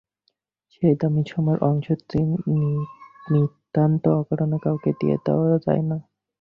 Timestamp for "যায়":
5.65-5.83